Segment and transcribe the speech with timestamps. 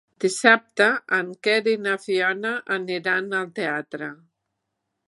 [0.23, 4.11] Dissabte en Quer i na Fiona aniran al teatre.